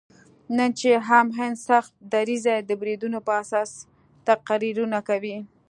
نن 0.57 0.69
چې 0.79 0.89
هم 1.07 1.27
هندو 1.39 1.61
سخت 1.69 1.91
دریځي 2.13 2.57
د 2.69 2.71
بریدونو 2.81 3.19
په 3.27 3.33
اساس 3.43 3.69
تقریرونه 4.27 4.99
کوي. 5.09 5.37